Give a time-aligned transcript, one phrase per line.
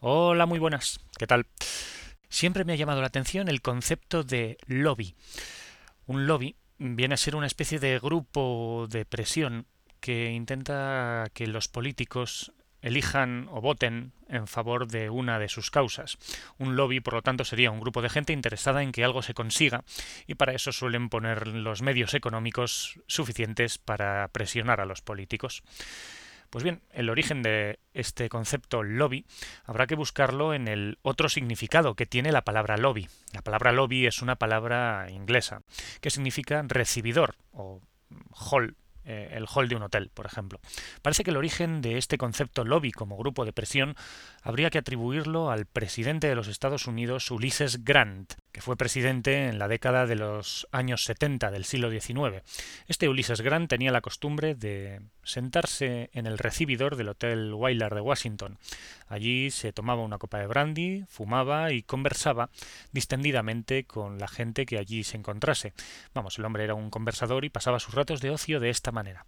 [0.00, 1.00] Hola, muy buenas.
[1.18, 1.46] ¿Qué tal?
[2.28, 5.16] Siempre me ha llamado la atención el concepto de lobby.
[6.06, 9.66] Un lobby viene a ser una especie de grupo de presión
[9.98, 16.16] que intenta que los políticos elijan o voten en favor de una de sus causas.
[16.58, 19.34] Un lobby, por lo tanto, sería un grupo de gente interesada en que algo se
[19.34, 19.82] consiga
[20.28, 25.64] y para eso suelen poner los medios económicos suficientes para presionar a los políticos.
[26.50, 29.26] Pues bien, el origen de este concepto lobby
[29.64, 33.08] habrá que buscarlo en el otro significado que tiene la palabra lobby.
[33.34, 35.62] La palabra lobby es una palabra inglesa
[36.00, 37.80] que significa recibidor o
[38.50, 40.60] hall eh, el hall de un hotel, por ejemplo.
[41.00, 43.94] Parece que el origen de este concepto lobby como grupo de presión
[44.42, 49.58] habría que atribuirlo al presidente de los Estados Unidos, Ulysses Grant, que fue presidente en
[49.58, 52.42] la década de los años 70 del siglo XIX.
[52.86, 58.00] Este Ulysses Grant tenía la costumbre de sentarse en el recibidor del Hotel Wyler de
[58.00, 58.58] Washington.
[59.06, 62.50] Allí se tomaba una copa de brandy, fumaba y conversaba
[62.92, 65.72] distendidamente con la gente que allí se encontrase.
[66.14, 69.26] Vamos, el hombre era un conversador y pasaba sus ratos de ocio de esta manera.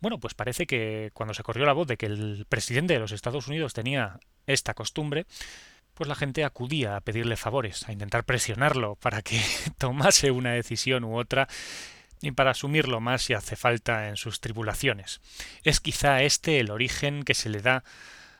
[0.00, 3.12] Bueno, pues parece que cuando se corrió la voz de que el presidente de los
[3.12, 5.26] Estados Unidos tenía esta costumbre,
[6.00, 9.38] pues la gente acudía a pedirle favores, a intentar presionarlo para que
[9.78, 11.46] tomase una decisión u otra
[12.22, 15.20] y para asumirlo más si hace falta en sus tribulaciones.
[15.62, 17.84] Es quizá este el origen que se le da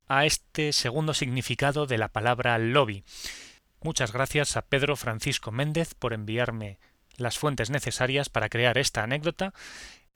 [0.08, 3.05] a este segundo significado de la palabra lobby.
[3.83, 6.78] Muchas gracias a Pedro Francisco Méndez por enviarme
[7.19, 9.53] las fuentes necesarias para crear esta anécdota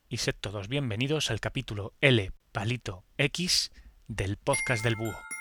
[0.09, 3.71] y sed todos bienvenidos al capítulo L palito X
[4.07, 5.34] del podcast del búho.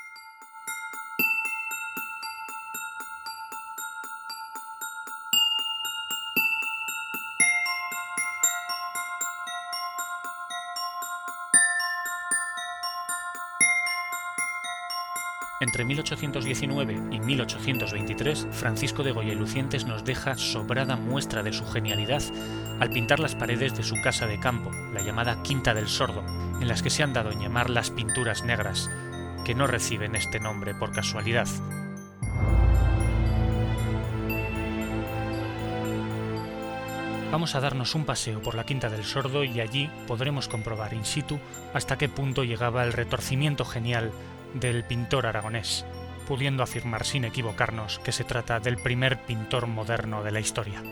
[15.64, 21.64] Entre 1819 y 1823, Francisco de Goya y Lucientes nos deja sobrada muestra de su
[21.64, 22.22] genialidad
[22.80, 26.22] al pintar las paredes de su casa de campo, la llamada Quinta del Sordo,
[26.60, 28.90] en las que se han dado en llamar las pinturas negras,
[29.46, 31.48] que no reciben este nombre por casualidad.
[37.32, 41.06] Vamos a darnos un paseo por la Quinta del Sordo y allí podremos comprobar in
[41.06, 41.40] situ
[41.72, 44.12] hasta qué punto llegaba el retorcimiento genial
[44.54, 45.84] del pintor aragonés,
[46.26, 50.82] pudiendo afirmar sin equivocarnos que se trata del primer pintor moderno de la historia.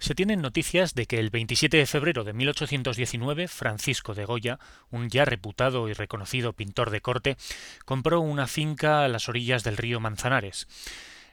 [0.00, 4.58] Se tienen noticias de que el 27 de febrero de 1819 Francisco de Goya,
[4.90, 7.36] un ya reputado y reconocido pintor de corte,
[7.84, 10.66] compró una finca a las orillas del río Manzanares.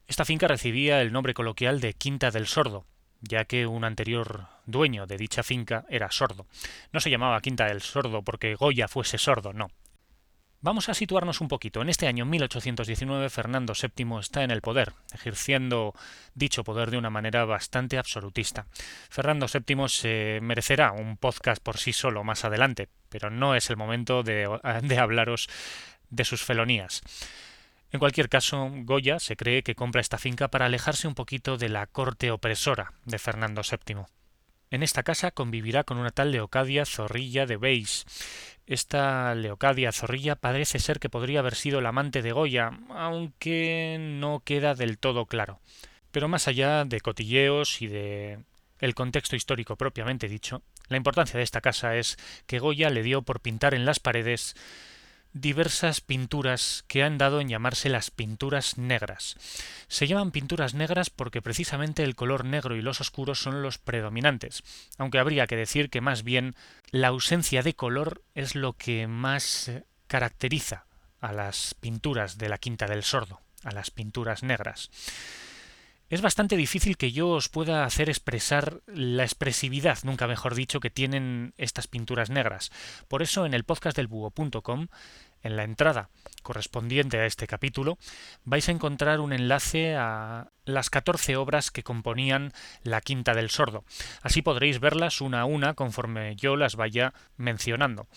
[0.08, 2.86] Esta finca recibía el nombre coloquial de Quinta del Sordo,
[3.20, 6.48] ya que un anterior dueño de dicha finca era sordo.
[6.94, 9.70] No se llamaba Quinta del Sordo porque Goya fuese sordo, no.
[10.62, 11.82] Vamos a situarnos un poquito.
[11.82, 15.94] En este año 1819 Fernando VII está en el poder, ejerciendo
[16.34, 18.66] dicho poder de una manera bastante absolutista.
[19.10, 23.78] Fernando VII se merecerá un podcast por sí solo más adelante, pero no es el
[23.78, 24.50] momento de,
[24.84, 25.50] de hablaros
[26.10, 27.02] de sus felonías.
[27.92, 31.70] En cualquier caso, Goya se cree que compra esta finca para alejarse un poquito de
[31.70, 34.04] la corte opresora de Fernando VII.
[34.70, 38.06] En esta casa convivirá con una tal Leocadia Zorrilla de Beis.
[38.66, 44.42] Esta Leocadia Zorrilla parece ser que podría haber sido la amante de Goya, aunque no
[44.44, 45.62] queda del todo claro.
[46.12, 48.40] Pero más allá de cotilleos y de
[48.80, 53.22] el contexto histórico propiamente dicho, la importancia de esta casa es que Goya le dio
[53.22, 54.56] por pintar en las paredes
[55.42, 59.36] diversas pinturas que han dado en llamarse las pinturas negras.
[59.88, 64.64] Se llaman pinturas negras porque precisamente el color negro y los oscuros son los predominantes,
[64.98, 66.56] aunque habría que decir que más bien
[66.92, 69.72] la ausencia de color es lo que más
[70.08, 70.86] caracteriza
[71.20, 74.90] a las pinturas de la Quinta del Sordo, a las pinturas negras.
[76.10, 80.90] Es bastante difícil que yo os pueda hacer expresar la expresividad, nunca mejor dicho, que
[80.90, 82.72] tienen estas pinturas negras.
[83.10, 84.08] Por eso en el podcast del
[85.48, 86.10] en la entrada
[86.44, 87.98] correspondiente a este capítulo,
[88.46, 92.54] vais a encontrar un enlace a las 14 obras que componían
[92.84, 93.84] la Quinta del Sordo.
[94.22, 98.08] Así podréis verlas una a una conforme yo las vaya mencionando.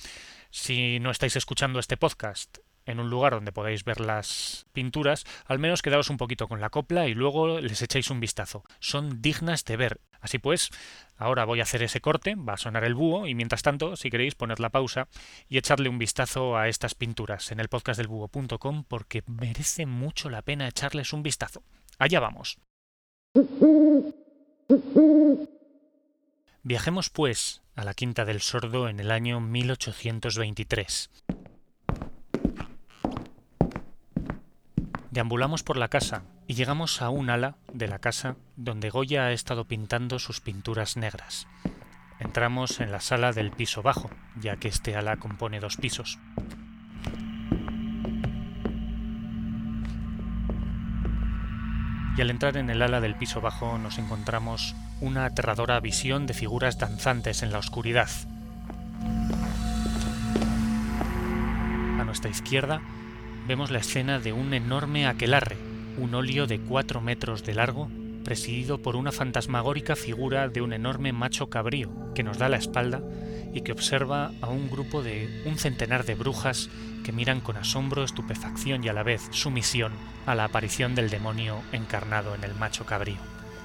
[0.51, 5.59] Si no estáis escuchando este podcast en un lugar donde podáis ver las pinturas, al
[5.59, 8.65] menos quedaos un poquito con la copla y luego les echáis un vistazo.
[8.79, 10.01] Son dignas de ver.
[10.21, 10.71] Así pues,
[11.17, 14.11] ahora voy a hacer ese corte, va a sonar el búho y mientras tanto, si
[14.11, 15.09] queréis, poner la pausa
[15.49, 20.31] y echarle un vistazo a estas pinturas en el podcast del búho.com porque merece mucho
[20.31, 21.63] la pena echarles un vistazo.
[21.99, 22.59] Allá vamos.
[26.63, 31.11] Viajemos, pues, a la Quinta del Sordo en el año 1823.
[35.11, 39.33] Deambulamos por la casa y llegamos a un ala de la casa donde Goya ha
[39.33, 41.49] estado pintando sus pinturas negras.
[42.21, 44.09] Entramos en la sala del piso bajo,
[44.41, 46.21] ya que este ala compone dos pisos.
[52.17, 56.35] Y al entrar en el ala del piso bajo nos encontramos una aterradora visión de
[56.35, 58.11] figuras danzantes en la oscuridad.
[61.99, 62.81] A nuestra izquierda
[63.51, 65.57] vemos la escena de un enorme aquelarre,
[65.99, 67.91] un óleo de 4 metros de largo
[68.23, 73.03] presidido por una fantasmagórica figura de un enorme macho cabrío que nos da la espalda
[73.53, 76.71] y que observa a un grupo de un centenar de brujas
[77.05, 79.95] que miran con asombro, estupefacción y a la vez sumisión
[80.27, 83.19] a la aparición del demonio encarnado en el macho cabrío.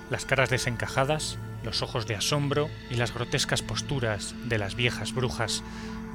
[0.10, 5.64] Las caras desencajadas, los ojos de asombro y las grotescas posturas de las viejas brujas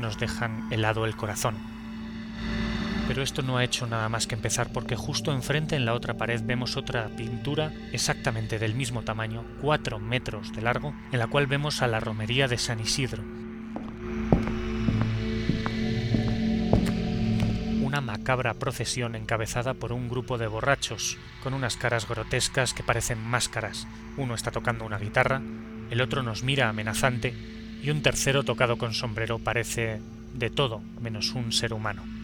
[0.01, 1.80] nos dejan helado el corazón.
[3.11, 6.15] Pero esto no ha hecho nada más que empezar porque justo enfrente en la otra
[6.15, 11.49] pared vemos otra pintura exactamente del mismo tamaño, 4 metros de largo, en la cual
[11.49, 13.25] vemos a la romería de San Isidro.
[17.83, 23.19] Una macabra procesión encabezada por un grupo de borrachos, con unas caras grotescas que parecen
[23.19, 23.89] máscaras.
[24.19, 25.43] Uno está tocando una guitarra,
[25.91, 27.35] el otro nos mira amenazante
[27.83, 30.01] y un tercero tocado con sombrero parece
[30.33, 32.20] de todo menos un ser humano.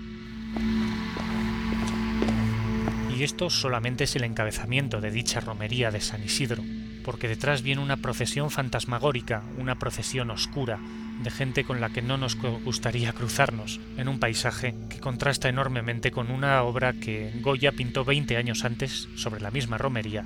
[3.16, 6.62] Y esto solamente es el encabezamiento de dicha romería de San Isidro,
[7.02, 10.78] porque detrás viene una procesión fantasmagórica, una procesión oscura,
[11.22, 16.10] de gente con la que no nos gustaría cruzarnos, en un paisaje que contrasta enormemente
[16.10, 20.24] con una obra que Goya pintó 20 años antes sobre la misma romería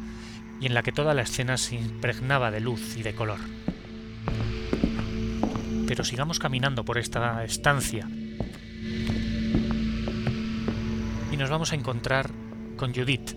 [0.60, 3.38] y en la que toda la escena se impregnaba de luz y de color.
[5.86, 8.08] Pero sigamos caminando por esta estancia
[11.40, 12.30] nos vamos a encontrar
[12.76, 13.34] con Judith.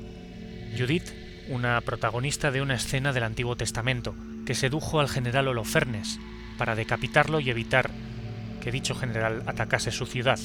[0.77, 1.09] Judith,
[1.47, 4.13] una protagonista de una escena del Antiguo Testamento,
[4.45, 6.19] que sedujo al general Holofernes
[6.57, 7.91] para decapitarlo y evitar
[8.61, 10.37] que dicho general atacase su ciudad.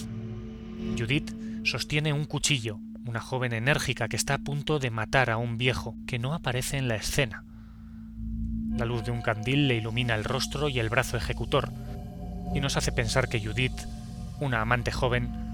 [0.97, 1.33] Judith
[1.65, 5.97] sostiene un cuchillo, una joven enérgica que está a punto de matar a un viejo
[6.07, 7.43] que no aparece en la escena.
[8.77, 11.73] La luz de un candil le ilumina el rostro y el brazo ejecutor,
[12.55, 13.81] y nos hace pensar que Judith,
[14.39, 15.48] una amante joven,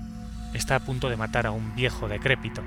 [0.54, 2.62] está a punto de matar a un viejo decrépito.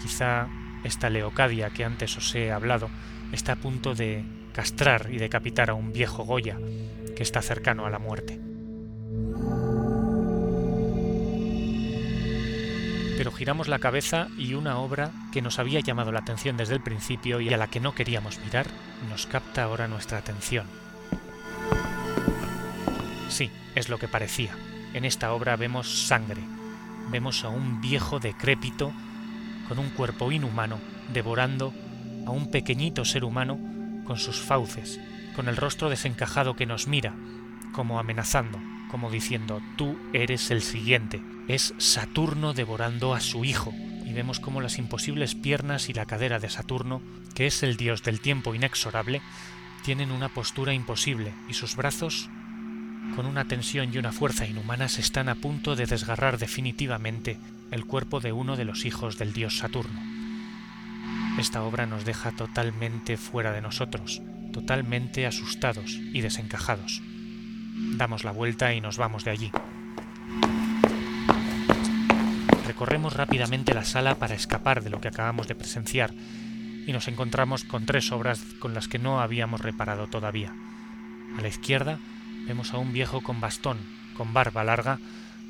[0.00, 0.48] Quizá
[0.82, 2.90] esta Leocadia que antes os he hablado
[3.32, 6.58] está a punto de castrar y decapitar a un viejo Goya
[7.14, 8.40] que está cercano a la muerte.
[13.16, 16.80] Pero giramos la cabeza y una obra que nos había llamado la atención desde el
[16.80, 18.66] principio y a la que no queríamos mirar
[19.10, 20.66] nos capta ahora nuestra atención.
[23.28, 24.52] Sí, es lo que parecía.
[24.94, 26.42] En esta obra vemos sangre,
[27.10, 28.92] vemos a un viejo decrépito
[29.68, 30.78] con un cuerpo inhumano
[31.12, 31.72] devorando
[32.26, 33.58] a un pequeñito ser humano
[34.04, 35.00] con sus fauces,
[35.36, 37.14] con el rostro desencajado que nos mira,
[37.72, 38.58] como amenazando,
[38.90, 41.22] como diciendo, tú eres el siguiente.
[41.46, 43.72] Es Saturno devorando a su hijo,
[44.04, 47.02] y vemos como las imposibles piernas y la cadera de Saturno,
[47.34, 49.20] que es el dios del tiempo inexorable,
[49.84, 52.30] tienen una postura imposible, y sus brazos
[53.14, 57.38] con una tensión y una fuerza inhumanas están a punto de desgarrar definitivamente
[57.70, 60.00] el cuerpo de uno de los hijos del dios Saturno.
[61.38, 64.22] Esta obra nos deja totalmente fuera de nosotros,
[64.52, 67.02] totalmente asustados y desencajados.
[67.96, 69.52] Damos la vuelta y nos vamos de allí.
[72.66, 76.12] Recorremos rápidamente la sala para escapar de lo que acabamos de presenciar
[76.86, 80.54] y nos encontramos con tres obras con las que no habíamos reparado todavía.
[81.36, 81.98] A la izquierda
[82.48, 83.78] vemos a un viejo con bastón,
[84.16, 84.98] con barba larga,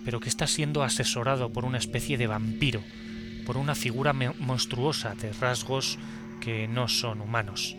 [0.04, 2.82] pero que está siendo asesorado por una especie de vampiro,
[3.46, 5.98] por una figura monstruosa de rasgos
[6.40, 7.76] que no son humanos.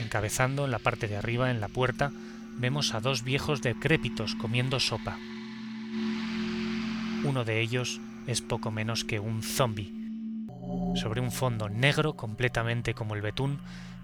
[0.00, 2.12] Encabezando en la parte de arriba, en la puerta,
[2.56, 5.18] vemos a dos viejos decrépitos comiendo sopa.
[7.24, 9.92] Uno de ellos es poco menos que un zombi.
[10.94, 13.58] Sobre un fondo negro completamente como el betún,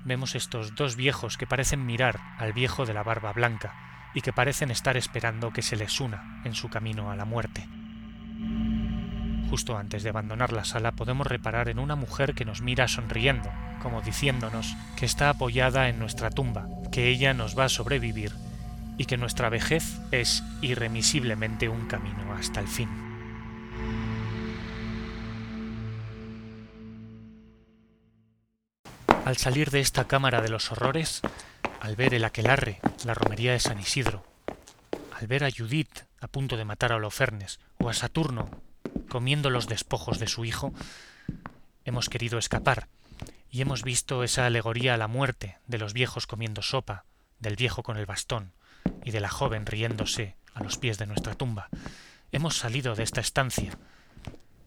[0.04, 3.74] vemos estos dos viejos que parecen mirar al viejo de la barba blanca
[4.14, 7.66] y que parecen estar esperando que se les una en su camino a la muerte.
[9.50, 13.50] Justo antes de abandonar la sala podemos reparar en una mujer que nos mira sonriendo,
[13.82, 18.32] como diciéndonos que está apoyada en nuestra tumba, que ella nos va a sobrevivir
[18.96, 23.11] y que nuestra vejez es irremisiblemente un camino hasta el fin.
[29.24, 31.22] Al salir de esta cámara de los horrores,
[31.80, 34.24] al ver el aquelarre, la romería de San Isidro,
[35.16, 38.50] al ver a Judith a punto de matar a Holofernes, o a Saturno
[39.08, 40.72] comiendo los despojos de su hijo,
[41.84, 42.88] hemos querido escapar,
[43.50, 47.04] y hemos visto esa alegoría a la muerte de los viejos comiendo sopa,
[47.38, 48.52] del viejo con el bastón,
[49.04, 51.68] y de la joven riéndose a los pies de nuestra tumba.
[52.32, 53.78] Hemos salido de esta estancia.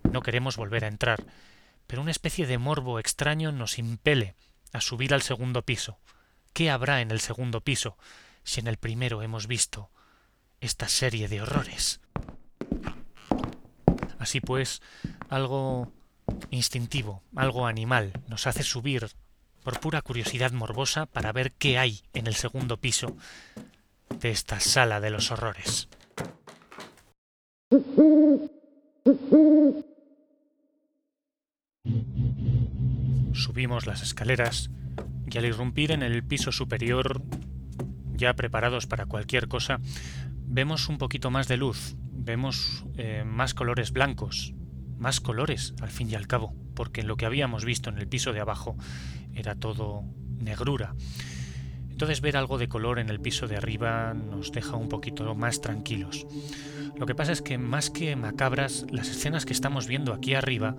[0.03, 1.23] No queremos volver a entrar,
[1.87, 4.35] pero una especie de morbo extraño nos impele
[4.73, 5.99] a subir al segundo piso.
[6.53, 7.97] ¿Qué habrá en el segundo piso
[8.43, 9.89] si en el primero hemos visto
[10.61, 11.99] esta serie de horrores?
[14.19, 14.81] Así pues,
[15.29, 15.91] algo
[16.49, 19.07] instintivo, algo animal, nos hace subir
[19.63, 23.15] por pura curiosidad morbosa para ver qué hay en el segundo piso
[24.19, 25.87] de esta sala de los horrores.
[33.33, 34.71] Subimos las escaleras
[35.29, 37.21] y al irrumpir en el piso superior,
[38.15, 39.79] ya preparados para cualquier cosa,
[40.45, 44.53] vemos un poquito más de luz, vemos eh, más colores blancos,
[44.97, 48.33] más colores al fin y al cabo, porque lo que habíamos visto en el piso
[48.33, 48.77] de abajo
[49.33, 50.03] era todo
[50.37, 50.95] negrura.
[51.89, 55.61] Entonces ver algo de color en el piso de arriba nos deja un poquito más
[55.61, 56.25] tranquilos.
[56.97, 60.75] Lo que pasa es que más que macabras, las escenas que estamos viendo aquí arriba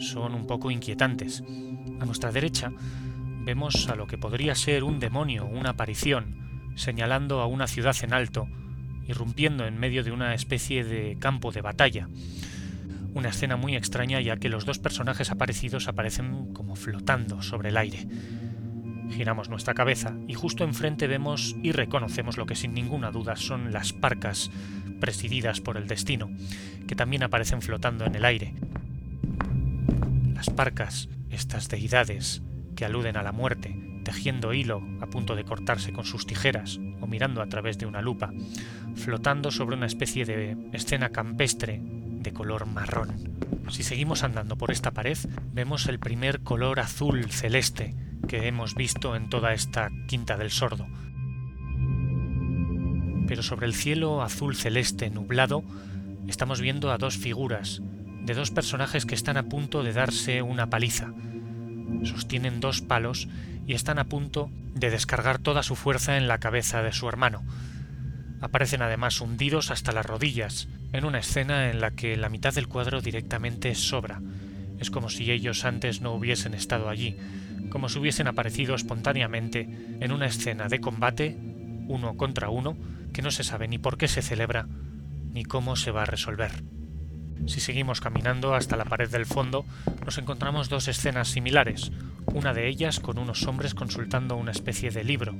[0.00, 1.42] son un poco inquietantes.
[2.00, 2.72] A nuestra derecha
[3.44, 8.12] vemos a lo que podría ser un demonio, una aparición, señalando a una ciudad en
[8.12, 8.48] alto,
[9.06, 12.08] irrumpiendo en medio de una especie de campo de batalla.
[13.12, 17.76] Una escena muy extraña ya que los dos personajes aparecidos aparecen como flotando sobre el
[17.76, 18.06] aire.
[19.10, 23.72] Giramos nuestra cabeza y justo enfrente vemos y reconocemos lo que sin ninguna duda son
[23.72, 24.50] las parcas
[25.00, 26.30] presididas por el destino,
[26.86, 28.54] que también aparecen flotando en el aire.
[30.40, 32.40] Las parcas, estas deidades
[32.74, 37.06] que aluden a la muerte, tejiendo hilo a punto de cortarse con sus tijeras o
[37.06, 38.32] mirando a través de una lupa,
[38.94, 43.36] flotando sobre una especie de escena campestre de color marrón.
[43.68, 45.18] Si seguimos andando por esta pared,
[45.52, 47.94] vemos el primer color azul celeste
[48.26, 50.86] que hemos visto en toda esta quinta del sordo.
[53.28, 55.62] Pero sobre el cielo azul celeste nublado,
[56.28, 57.82] estamos viendo a dos figuras,
[58.22, 61.12] de dos personajes que están a punto de darse una paliza.
[62.04, 63.28] Sostienen dos palos
[63.66, 67.42] y están a punto de descargar toda su fuerza en la cabeza de su hermano.
[68.40, 72.68] Aparecen además hundidos hasta las rodillas, en una escena en la que la mitad del
[72.68, 74.20] cuadro directamente sobra.
[74.78, 77.16] Es como si ellos antes no hubiesen estado allí,
[77.68, 79.68] como si hubiesen aparecido espontáneamente
[80.00, 81.36] en una escena de combate,
[81.86, 82.76] uno contra uno,
[83.12, 84.66] que no se sabe ni por qué se celebra,
[85.32, 86.62] ni cómo se va a resolver.
[87.46, 89.64] Si seguimos caminando hasta la pared del fondo,
[90.04, 91.90] nos encontramos dos escenas similares,
[92.26, 95.34] una de ellas con unos hombres consultando una especie de libro,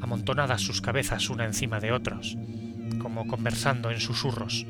[0.00, 2.36] amontonadas sus cabezas una encima de otros,
[3.00, 4.66] como conversando en susurros,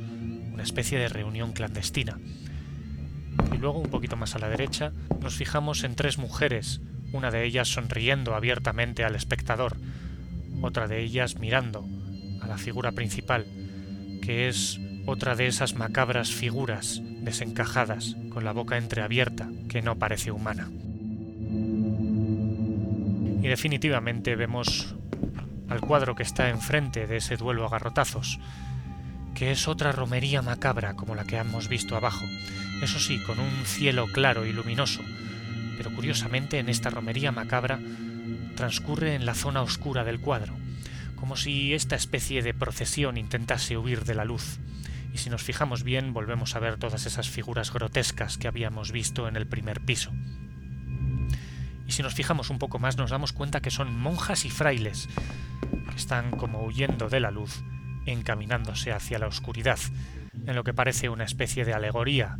[0.52, 2.18] una especie de reunión clandestina.
[3.52, 6.80] Y luego, un poquito más a la derecha, nos fijamos en tres mujeres,
[7.12, 9.76] una de ellas sonriendo abiertamente al espectador,
[10.62, 11.86] otra de ellas mirando
[12.40, 13.46] a la figura principal,
[14.22, 14.80] que es
[15.10, 20.70] otra de esas macabras figuras desencajadas, con la boca entreabierta, que no parece humana.
[23.42, 24.94] Y definitivamente vemos
[25.68, 28.38] al cuadro que está enfrente de ese duelo a garrotazos,
[29.34, 32.24] que es otra romería macabra como la que hemos visto abajo,
[32.82, 35.02] eso sí, con un cielo claro y luminoso,
[35.76, 37.80] pero curiosamente en esta romería macabra
[38.54, 40.54] transcurre en la zona oscura del cuadro,
[41.16, 44.60] como si esta especie de procesión intentase huir de la luz.
[45.12, 49.28] Y si nos fijamos bien, volvemos a ver todas esas figuras grotescas que habíamos visto
[49.28, 50.12] en el primer piso.
[51.86, 55.08] Y si nos fijamos un poco más, nos damos cuenta que son monjas y frailes,
[55.90, 57.64] que están como huyendo de la luz,
[58.06, 59.78] encaminándose hacia la oscuridad,
[60.46, 62.38] en lo que parece una especie de alegoría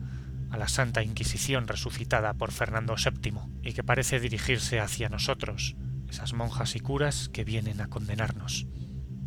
[0.51, 5.77] a la Santa Inquisición resucitada por Fernando VII, y que parece dirigirse hacia nosotros,
[6.09, 8.67] esas monjas y curas que vienen a condenarnos.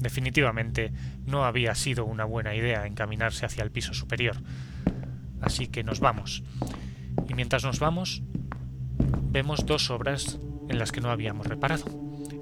[0.03, 0.91] Definitivamente
[1.25, 4.35] no había sido una buena idea encaminarse hacia el piso superior.
[5.41, 6.43] Así que nos vamos.
[7.29, 8.21] Y mientras nos vamos,
[9.31, 11.85] vemos dos obras en las que no habíamos reparado.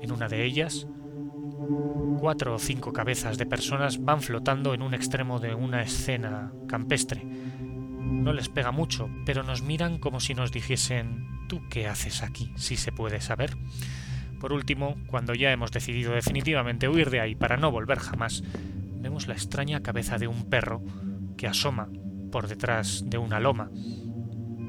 [0.01, 0.87] En una de ellas,
[2.19, 7.23] cuatro o cinco cabezas de personas van flotando en un extremo de una escena campestre.
[7.23, 12.51] No les pega mucho, pero nos miran como si nos dijesen ¿Tú qué haces aquí?
[12.55, 13.55] si se puede saber.
[14.41, 18.43] Por último, cuando ya hemos decidido definitivamente huir de ahí para no volver jamás,
[18.95, 20.81] vemos la extraña cabeza de un perro
[21.37, 21.89] que asoma
[22.31, 23.69] por detrás de una loma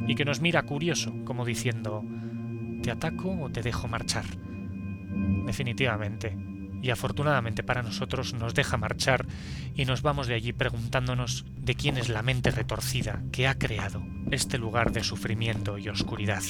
[0.07, 2.05] y que nos mira curioso, como diciendo
[2.83, 4.27] ¿Te ataco o te dejo marchar?
[5.47, 6.37] Definitivamente.
[6.83, 9.27] Y afortunadamente para nosotros nos deja marchar
[9.75, 14.03] y nos vamos de allí preguntándonos de quién es la mente retorcida que ha creado
[14.31, 16.43] este lugar de sufrimiento y oscuridad.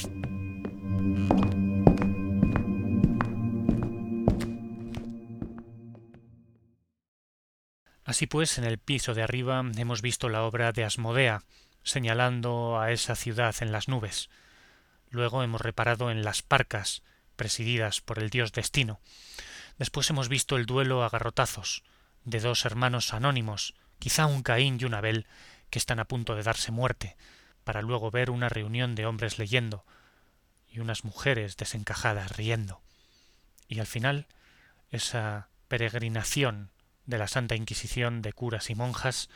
[8.13, 11.41] Así pues, en el piso de arriba hemos visto la obra de Asmodea,
[11.81, 14.29] señalando a esa ciudad en las nubes.
[15.09, 17.01] Luego hemos reparado en las parcas,
[17.35, 18.99] presididas por el dios Destino.
[19.79, 21.81] Después hemos visto el duelo a garrotazos
[22.23, 25.25] de dos hermanos anónimos, quizá un Caín y un Abel,
[25.71, 27.17] que están a punto de darse muerte,
[27.63, 29.85] para luego ver una reunión de hombres leyendo
[30.71, 32.79] y unas mujeres desencajadas riendo.
[33.67, 34.27] Y al final,
[34.91, 36.69] esa peregrinación
[37.05, 39.29] de la Santa Inquisición de curas y monjas,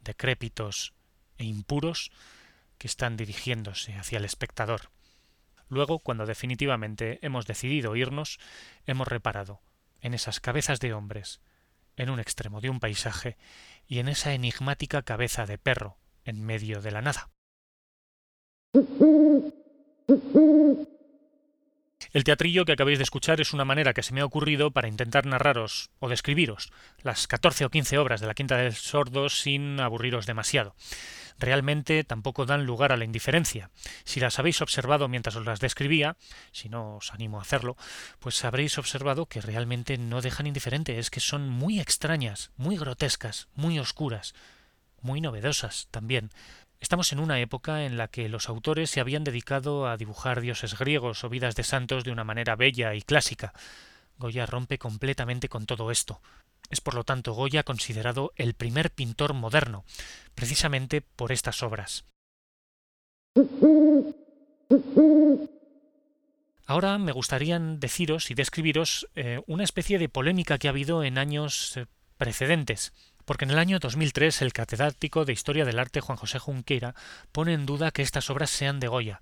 [0.00, 0.94] decrépitos
[1.38, 2.10] e impuros,
[2.78, 4.90] que están dirigiéndose hacia el espectador.
[5.68, 8.38] Luego, cuando definitivamente hemos decidido irnos,
[8.86, 9.60] hemos reparado
[10.00, 11.40] en esas cabezas de hombres,
[11.96, 13.36] en un extremo de un paisaje,
[13.86, 17.30] y en esa enigmática cabeza de perro en medio de la nada.
[22.14, 24.86] El teatrillo que acabáis de escuchar es una manera que se me ha ocurrido para
[24.86, 26.70] intentar narraros o describiros
[27.02, 30.76] las catorce o quince obras de la Quinta del Sordo sin aburriros demasiado.
[31.40, 33.70] Realmente tampoco dan lugar a la indiferencia.
[34.04, 36.16] Si las habéis observado mientras os las describía,
[36.52, 37.76] si no os animo a hacerlo,
[38.20, 43.48] pues habréis observado que realmente no dejan indiferente, es que son muy extrañas, muy grotescas,
[43.56, 44.36] muy oscuras,
[45.00, 46.30] muy novedosas también,
[46.84, 50.78] Estamos en una época en la que los autores se habían dedicado a dibujar dioses
[50.78, 53.54] griegos o vidas de santos de una manera bella y clásica.
[54.18, 56.20] Goya rompe completamente con todo esto.
[56.68, 59.86] Es por lo tanto Goya considerado el primer pintor moderno,
[60.34, 62.04] precisamente por estas obras.
[66.66, 71.16] Ahora me gustaría deciros y describiros eh, una especie de polémica que ha habido en
[71.16, 71.86] años eh,
[72.18, 72.92] precedentes
[73.24, 76.94] porque en el año 2003 el catedrático de Historia del Arte Juan José Junqueira
[77.32, 79.20] pone en duda que estas obras sean de Goya.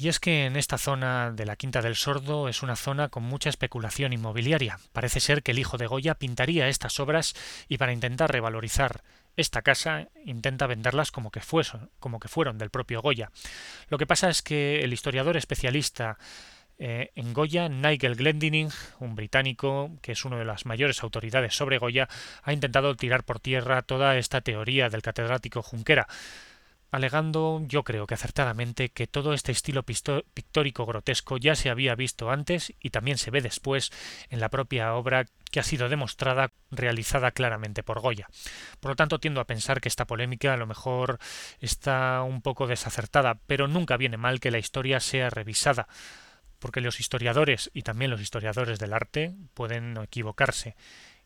[0.00, 3.24] Y es que en esta zona de la Quinta del Sordo es una zona con
[3.24, 4.78] mucha especulación inmobiliaria.
[4.92, 7.34] Parece ser que el hijo de Goya pintaría estas obras
[7.68, 9.02] y para intentar revalorizar
[9.36, 11.40] esta casa intenta venderlas como que,
[11.98, 13.32] como que fueron del propio Goya.
[13.88, 16.16] Lo que pasa es que el historiador especialista
[16.78, 21.78] eh, en Goya, Nigel Glendinning, un británico que es una de las mayores autoridades sobre
[21.78, 22.08] Goya,
[22.42, 26.06] ha intentado tirar por tierra toda esta teoría del catedrático Junquera,
[26.90, 32.30] alegando, yo creo que acertadamente, que todo este estilo pictórico grotesco ya se había visto
[32.30, 33.90] antes y también se ve después
[34.30, 38.28] en la propia obra que ha sido demostrada realizada claramente por Goya.
[38.80, 41.18] Por lo tanto, tiendo a pensar que esta polémica a lo mejor
[41.60, 45.88] está un poco desacertada, pero nunca viene mal que la historia sea revisada
[46.58, 50.76] porque los historiadores y también los historiadores del arte pueden equivocarse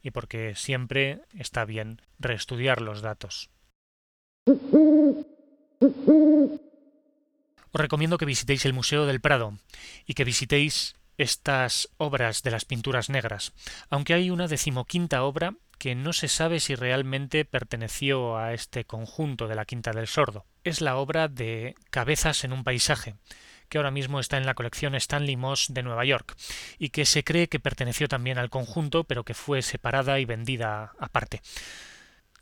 [0.03, 3.51] y porque siempre está bien reestudiar los datos.
[7.75, 9.59] Os recomiendo que visitéis el Museo del Prado
[10.05, 13.53] y que visitéis estas obras de las pinturas negras,
[13.91, 19.49] aunque hay una decimoquinta obra que no se sabe si realmente perteneció a este conjunto
[19.49, 20.47] de la Quinta del Sordo.
[20.65, 23.15] Es la obra de Cabezas en un paisaje,
[23.73, 26.37] que ahora mismo está en la colección Stanley Moss de Nueva York,
[26.79, 30.93] y que se cree que perteneció también al conjunto, pero que fue separada y vendida
[30.99, 31.41] aparte.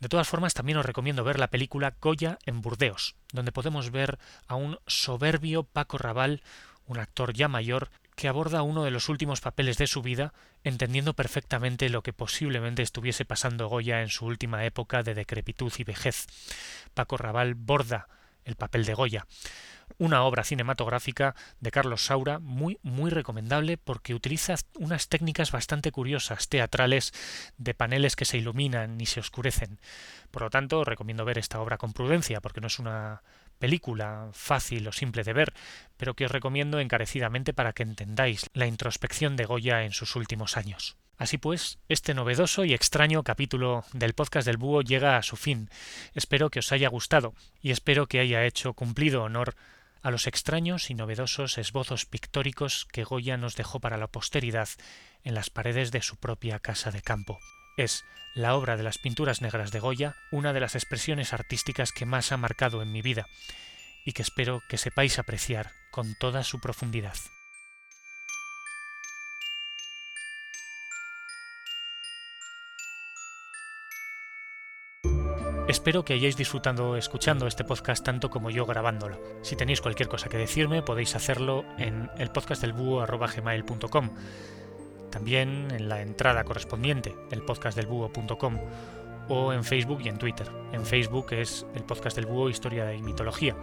[0.01, 4.19] De todas formas, también os recomiendo ver la película Goya en Burdeos, donde podemos ver
[4.49, 6.43] a un soberbio Paco Raval,
[6.87, 11.15] un actor ya mayor, que aborda uno de los últimos papeles de su vida, entendiendo
[11.15, 16.27] perfectamente lo que posiblemente estuviese pasando Goya en su última época de decrepitud y vejez.
[16.93, 18.09] Paco Raval borda
[18.45, 19.27] el papel de Goya
[19.99, 26.49] una obra cinematográfica de Carlos Saura muy muy recomendable porque utiliza unas técnicas bastante curiosas
[26.49, 27.13] teatrales
[27.59, 29.79] de paneles que se iluminan y se oscurecen.
[30.31, 33.23] Por lo tanto, recomiendo ver esta obra con prudencia porque no es una
[33.59, 35.53] película fácil o simple de ver,
[35.97, 40.57] pero que os recomiendo encarecidamente para que entendáis la introspección de Goya en sus últimos
[40.57, 40.97] años.
[41.21, 45.69] Así pues, este novedoso y extraño capítulo del podcast del búho llega a su fin.
[46.15, 49.55] Espero que os haya gustado y espero que haya hecho cumplido honor
[50.01, 54.71] a los extraños y novedosos esbozos pictóricos que Goya nos dejó para la posteridad
[55.23, 57.39] en las paredes de su propia casa de campo.
[57.77, 58.03] Es
[58.35, 62.33] la obra de las pinturas negras de Goya una de las expresiones artísticas que más
[62.33, 63.27] ha marcado en mi vida
[64.07, 67.17] y que espero que sepáis apreciar con toda su profundidad.
[75.81, 79.19] Espero que hayáis disfrutado escuchando este podcast tanto como yo grabándolo.
[79.41, 82.31] Si tenéis cualquier cosa que decirme, podéis hacerlo en el.
[85.11, 88.59] También en la entrada correspondiente, el podcastdelbúho.com
[89.31, 90.51] o en Facebook y en Twitter.
[90.73, 93.57] En Facebook es el podcast del búho Historia y Mitología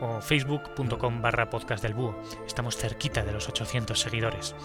[0.00, 2.20] o facebook.com barra podcast del búho.
[2.48, 4.56] Estamos cerquita de los 800 seguidores.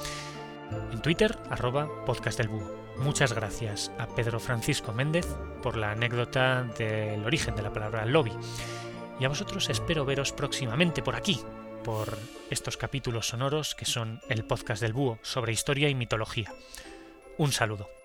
[0.91, 2.82] En Twitter, arroba podcast del búho.
[2.97, 5.27] Muchas gracias a Pedro Francisco Méndez
[5.61, 8.31] por la anécdota del origen de la palabra lobby.
[9.19, 11.39] Y a vosotros espero veros próximamente por aquí,
[11.83, 12.17] por
[12.49, 16.53] estos capítulos sonoros que son el podcast del búho sobre historia y mitología.
[17.37, 18.02] Un saludo.